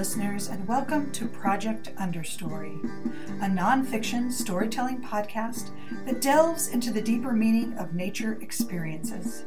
[0.00, 2.82] listeners, and welcome to Project Understory,
[3.42, 5.72] a nonfiction storytelling podcast
[6.06, 9.44] that delves into the deeper meaning of nature experiences.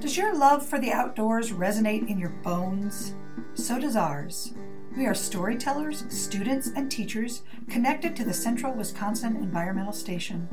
[0.00, 3.14] Does your love for the outdoors resonate in your bones?
[3.54, 4.54] So does ours.
[4.96, 10.48] We are storytellers, students, and teachers connected to the Central Wisconsin Environmental Station.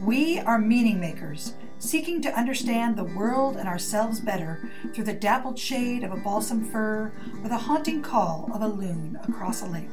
[0.00, 5.58] We are meaning makers, seeking to understand the world and ourselves better through the dappled
[5.58, 9.88] shade of a balsam fir or the haunting call of a loon across a lake.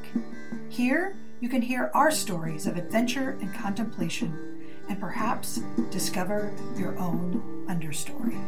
[0.70, 7.66] Here, you can hear our stories of adventure and contemplation, and perhaps discover your own
[7.70, 8.42] understory.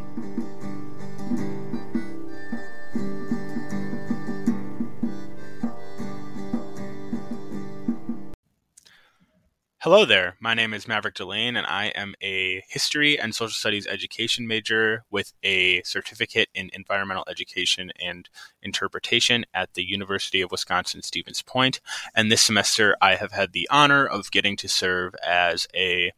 [9.90, 10.36] Hello there.
[10.42, 15.06] My name is Maverick Delane, and I am a history and social studies education major
[15.10, 18.28] with a certificate in environmental education and
[18.62, 21.80] interpretation at the University of Wisconsin Stevens Point.
[22.14, 26.12] And this semester, I have had the honor of getting to serve as a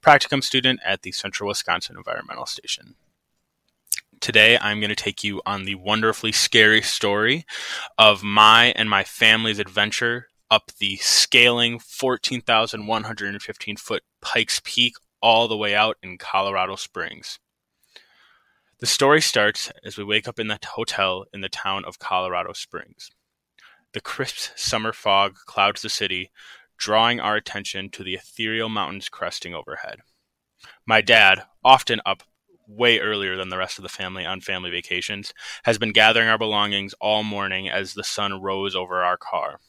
[0.00, 2.94] practicum student at the Central Wisconsin Environmental Station.
[4.20, 7.44] Today, I'm going to take you on the wonderfully scary story
[7.98, 15.56] of my and my family's adventure up the scaling 14,115 foot Pikes Peak all the
[15.56, 17.38] way out in Colorado Springs.
[18.78, 22.52] The story starts as we wake up in the hotel in the town of Colorado
[22.52, 23.10] Springs.
[23.92, 26.30] The crisp summer fog clouds the city,
[26.76, 30.00] drawing our attention to the ethereal mountains cresting overhead.
[30.86, 32.22] My dad, often up
[32.68, 35.32] way earlier than the rest of the family on family vacations,
[35.64, 39.60] has been gathering our belongings all morning as the sun rose over our car.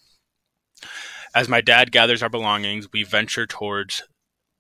[1.36, 4.04] As my dad gathers our belongings, we venture towards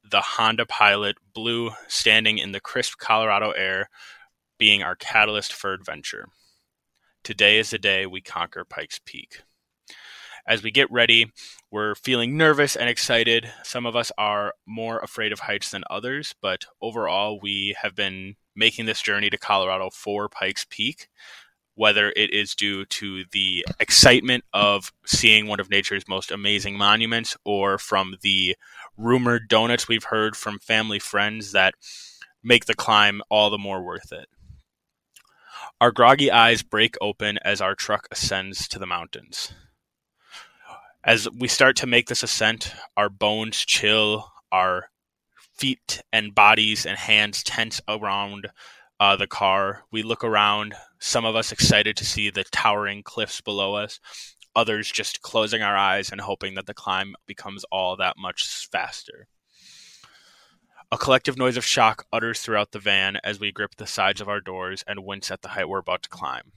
[0.04, 3.90] the Honda Pilot Blue standing in the crisp Colorado air,
[4.58, 6.28] being our catalyst for adventure.
[7.24, 9.42] Today is the day we conquer Pikes Peak.
[10.48, 11.32] As we get ready,
[11.72, 13.52] we're feeling nervous and excited.
[13.64, 18.36] Some of us are more afraid of heights than others, but overall, we have been
[18.56, 21.10] making this journey to Colorado for Pikes Peak
[21.78, 27.38] whether it is due to the excitement of seeing one of nature's most amazing monuments
[27.46, 28.56] or from the
[28.98, 31.76] rumored donuts we've heard from family friends that
[32.44, 34.28] make the climb all the more worth it.
[35.80, 39.54] Our groggy eyes break open as our truck ascends to the mountains.
[41.04, 44.90] As we start to make this ascent, our bones chill, our
[45.56, 48.48] feet and bodies and hands tense around
[49.00, 49.84] uh, the car.
[49.92, 54.00] We look around, some of us excited to see the towering cliffs below us,
[54.56, 59.28] others just closing our eyes and hoping that the climb becomes all that much faster.
[60.92, 64.30] A collective noise of shock utters throughout the van as we grip the sides of
[64.30, 66.54] our doors and wince at the height we're about to climb.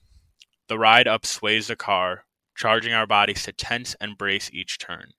[0.69, 5.11] The ride up sways the car, charging our bodies to tense and brace each turn.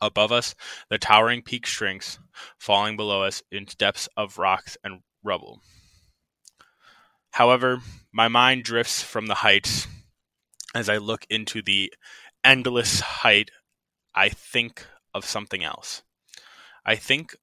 [0.00, 0.54] Above us,
[0.90, 2.18] the towering peak shrinks,
[2.58, 5.62] falling below us into depths of rocks and rubble.
[7.38, 9.86] However, my mind drifts from the heights
[10.74, 11.94] as I look into the
[12.42, 13.52] endless height.
[14.12, 14.84] I think
[15.14, 16.02] of something else.
[16.84, 17.36] I think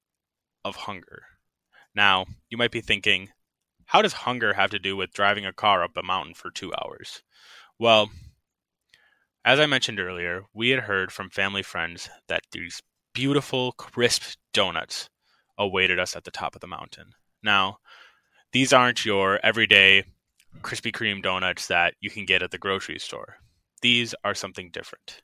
[0.66, 1.22] of hunger.
[1.94, 3.30] Now, you might be thinking,
[3.86, 6.74] how does hunger have to do with driving a car up a mountain for two
[6.74, 7.22] hours?
[7.78, 8.10] Well,
[9.46, 12.82] as I mentioned earlier, we had heard from family friends that these
[13.14, 15.08] beautiful, crisp donuts
[15.56, 17.12] awaited us at the top of the mountain.
[17.42, 17.78] Now,
[18.56, 20.02] these aren't your everyday
[20.62, 23.36] Krispy Kreme donuts that you can get at the grocery store.
[23.82, 25.20] These are something different.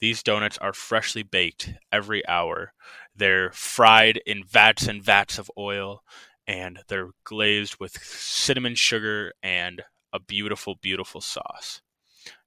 [0.00, 2.72] These donuts are freshly baked every hour.
[3.14, 6.02] They're fried in vats and vats of oil,
[6.48, 11.80] and they're glazed with cinnamon sugar and a beautiful, beautiful sauce.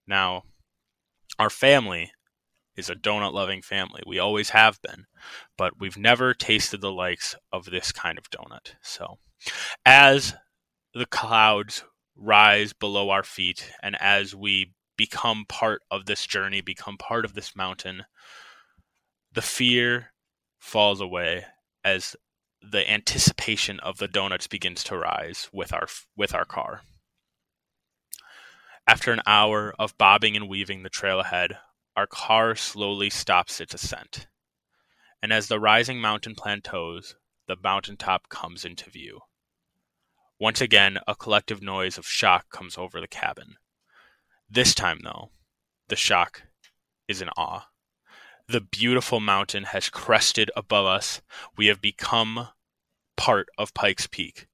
[0.05, 0.44] Now,
[1.39, 2.11] our family
[2.75, 4.03] is a donut loving family.
[4.05, 5.05] We always have been,
[5.57, 8.73] but we've never tasted the likes of this kind of donut.
[8.81, 9.19] So,
[9.85, 10.33] as
[10.94, 11.83] the clouds
[12.15, 17.33] rise below our feet and as we become part of this journey, become part of
[17.33, 18.06] this mountain,
[19.31, 20.12] the fear
[20.59, 21.45] falls away
[21.83, 22.15] as
[22.62, 26.81] the anticipation of the donuts begins to rise with our with our car.
[28.88, 31.57] After an hour of bobbing and weaving the trail ahead,
[31.95, 34.27] our car slowly stops its ascent.
[35.21, 37.15] And as the rising mountain plateaus,
[37.47, 39.21] the mountaintop comes into view.
[40.39, 43.56] Once again, a collective noise of shock comes over the cabin.
[44.50, 45.31] This time, though,
[45.89, 46.44] the shock
[47.07, 47.68] is in awe.
[48.48, 51.22] The beautiful mountain has crested above us.
[51.57, 52.50] We have become
[53.18, 54.48] part of Pikes Peak,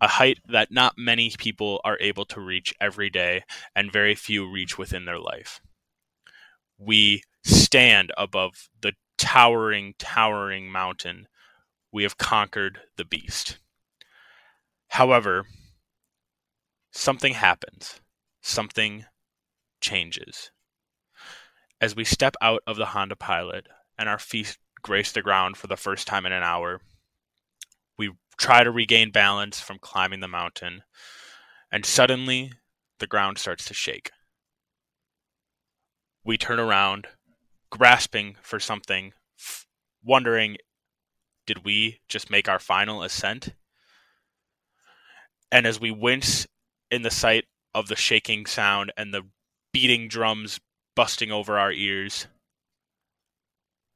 [0.00, 3.44] a height that not many people are able to reach every day,
[3.74, 5.60] and very few reach within their life.
[6.78, 11.28] we stand above the towering, towering mountain.
[11.92, 13.58] We have conquered the beast.
[14.90, 15.46] However,
[16.90, 18.00] something happens.
[18.42, 19.06] Something
[19.80, 20.50] changes.
[21.80, 25.68] As we step out of the Honda Pilot and our feet grace the ground for
[25.68, 26.80] the first time in an hour,
[27.96, 30.82] we try to regain balance from climbing the mountain,
[31.70, 32.52] and suddenly
[32.98, 34.10] the ground starts to shake.
[36.24, 37.06] We turn around,
[37.70, 39.12] grasping for something,
[40.04, 40.56] wondering
[41.46, 43.54] did we just make our final ascent?
[45.52, 46.46] And as we wince
[46.90, 47.44] in the sight
[47.74, 49.22] of the shaking sound and the
[49.72, 50.60] beating drums
[50.96, 52.26] busting over our ears,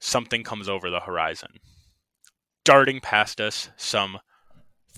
[0.00, 1.58] something comes over the horizon.
[2.64, 4.18] Darting past us, some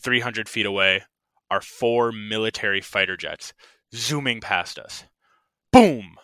[0.00, 1.02] 300 feet away,
[1.50, 3.52] are four military fighter jets
[3.94, 5.04] zooming past us.
[5.72, 6.16] Boom!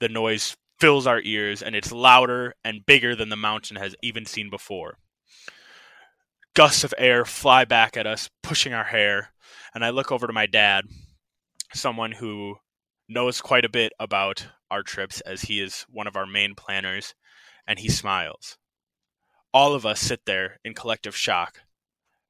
[0.00, 4.26] The noise fills our ears, and it's louder and bigger than the mountain has even
[4.26, 4.98] seen before.
[6.54, 9.32] Gusts of air fly back at us, pushing our hair,
[9.74, 10.86] and I look over to my dad,
[11.72, 12.56] someone who
[13.08, 17.14] knows quite a bit about our trips as he is one of our main planners,
[17.66, 18.58] and he smiles.
[19.54, 21.60] All of us sit there in collective shock,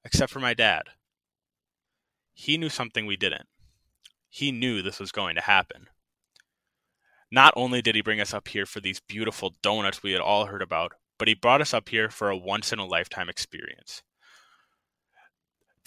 [0.04, 0.82] except for my dad.
[2.34, 3.48] He knew something we didn't.
[4.28, 5.88] He knew this was going to happen.
[7.30, 10.46] Not only did he bring us up here for these beautiful donuts we had all
[10.46, 14.02] heard about, but he brought us up here for a once in a lifetime experience.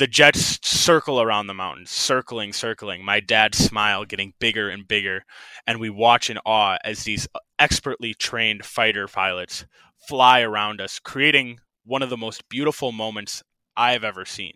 [0.02, 3.06] The jets circle around the mountain, circling, circling.
[3.06, 5.26] My dad's smile getting bigger and bigger,
[5.68, 7.28] and we watch in awe as these
[7.60, 9.68] expertly trained fighter pilots
[10.08, 13.44] fly around us, creating one of the most beautiful moments
[13.78, 14.56] I've ever seen.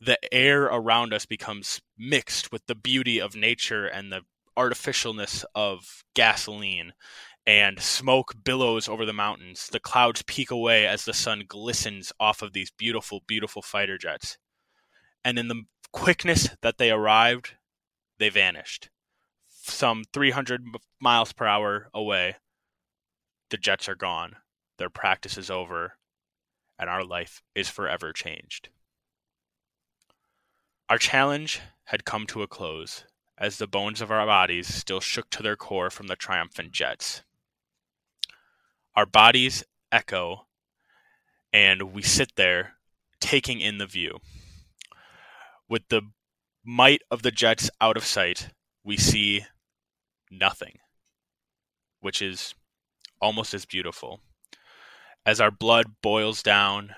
[0.00, 4.22] The air around us becomes mixed with the beauty of nature and the
[4.56, 6.94] artificialness of gasoline
[7.46, 9.68] and smoke billows over the mountains.
[9.70, 14.36] The clouds peak away as the sun glistens off of these beautiful, beautiful fighter jets.
[15.24, 15.62] And in the
[15.92, 17.54] quickness that they arrived,
[18.18, 18.90] they vanished.
[19.48, 20.64] Some 300
[21.00, 22.36] miles per hour away,
[23.50, 24.36] the jets are gone.
[24.78, 25.94] Their practice is over,
[26.78, 28.68] and our life is forever changed.
[30.88, 33.04] Our challenge had come to a close,
[33.38, 37.22] as the bones of our bodies still shook to their core from the triumphant jets.
[38.96, 39.62] Our bodies
[39.92, 40.46] echo,
[41.52, 42.76] and we sit there
[43.20, 44.20] taking in the view.
[45.68, 46.00] With the
[46.64, 48.48] might of the jets out of sight,
[48.82, 49.44] we see
[50.30, 50.78] nothing,
[52.00, 52.54] which is
[53.20, 54.20] almost as beautiful.
[55.26, 56.94] As our blood boils down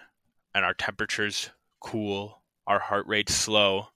[0.54, 1.50] and our temperatures
[1.80, 3.88] cool, our heart rates slow,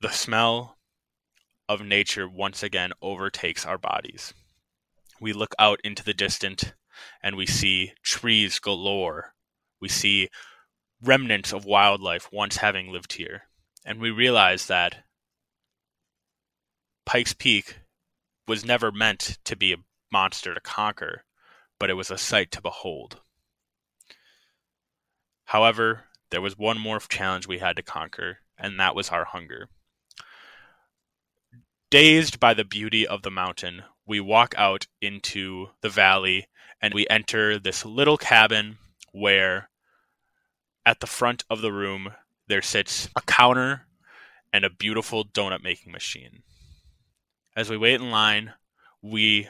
[0.00, 0.78] the smell
[1.68, 4.34] of nature once again overtakes our bodies
[5.20, 6.74] we look out into the distant
[7.22, 9.34] and we see trees galore.
[9.80, 10.28] We see
[11.02, 13.42] remnants of wildlife once having lived here.
[13.84, 15.04] And we realize that
[17.06, 17.78] Pikes Peak
[18.46, 19.78] was never meant to be a
[20.12, 21.24] monster to conquer,
[21.78, 23.20] but it was a sight to behold.
[25.46, 29.68] However, there was one more challenge we had to conquer, and that was our hunger.
[31.90, 36.46] Dazed by the beauty of the mountain, we walk out into the valley
[36.80, 38.78] and we enter this little cabin
[39.12, 39.70] where
[40.86, 42.12] at the front of the room
[42.46, 43.88] there sits a counter
[44.52, 46.44] and a beautiful donut making machine.
[47.56, 48.52] As we wait in line,
[49.02, 49.48] we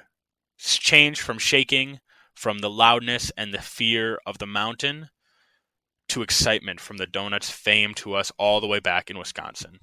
[0.59, 2.00] change from shaking
[2.35, 5.11] from the loudness and the fear of the mountain
[6.09, 9.78] to excitement from the donuts fame to us all the way back in Wisconsin.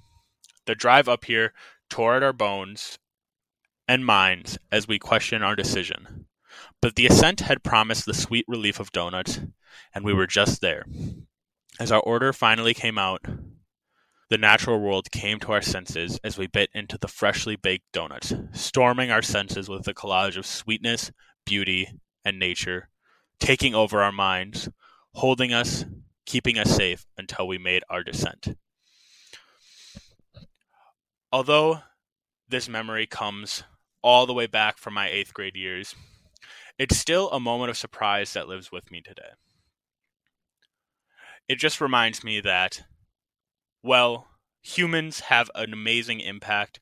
[0.66, 1.54] The drive up here
[1.90, 2.98] tore at our bones
[3.88, 6.26] and minds as we questioned our decision.
[6.82, 9.40] But the ascent had promised the sweet relief of donuts,
[9.94, 10.86] and we were just there.
[11.80, 13.22] As our order finally came out,
[14.30, 18.34] the natural world came to our senses as we bit into the freshly baked donuts,
[18.52, 21.12] storming our senses with a collage of sweetness,
[21.46, 21.88] beauty,
[22.26, 22.90] and nature,
[23.40, 24.70] taking over our minds,
[25.14, 25.86] holding us,
[26.26, 28.58] keeping us safe until we made our descent.
[31.38, 31.84] Although
[32.50, 33.62] this memory comes
[34.02, 35.94] all the way back from my eighth grade years.
[36.80, 39.36] It's still a moment of surprise that lives with me today.
[41.48, 42.82] It just reminds me that,
[43.84, 44.26] well,
[44.64, 46.80] humans have an amazing impact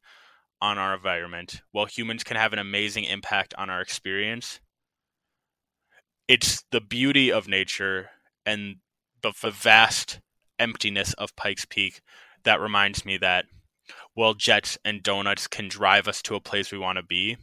[0.61, 4.61] on our environment, while humans can have an amazing impact on our experience.
[6.29, 8.09] It's the beauty of nature
[8.45, 8.77] and
[9.21, 10.21] the, the vast
[10.57, 11.99] emptiness of Pikes Peak
[12.45, 13.47] that reminds me that
[14.15, 17.37] well, jets and donuts can drive us to a place we want to be.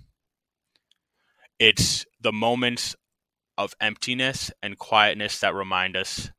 [1.58, 2.96] It's the moments
[3.58, 6.30] of emptiness and quietness that remind us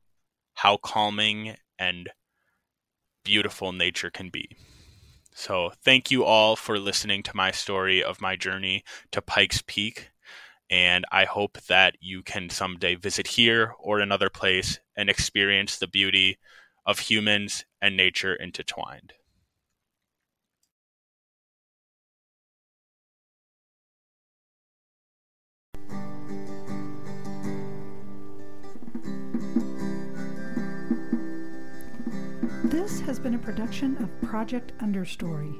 [0.55, 2.09] how calming and
[3.23, 4.57] beautiful nature can be.
[5.35, 10.11] So, thank you all for listening to my story of my journey to Pikes Peak.
[10.69, 15.87] And I hope that you can someday visit here or another place and experience the
[15.87, 16.37] beauty
[16.85, 19.13] of humans and nature intertwined.
[32.83, 35.55] This has been a production of Project Understory.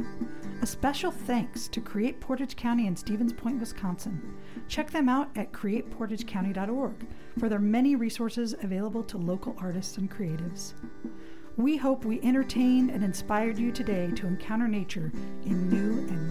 [0.61, 4.35] A special thanks to Create Portage County in Stevens Point, Wisconsin.
[4.67, 7.07] Check them out at createportagecounty.org
[7.39, 10.73] for their many resources available to local artists and creatives.
[11.55, 15.09] We hope we entertained and inspired you today to encounter nature
[15.45, 16.23] in new and